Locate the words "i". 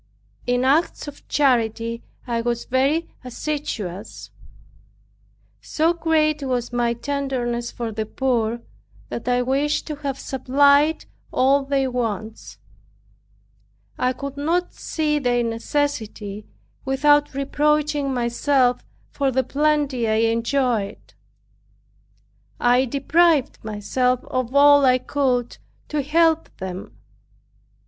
2.25-2.41, 9.27-9.43, 13.99-14.11, 20.09-20.31, 22.59-22.85, 24.83-24.97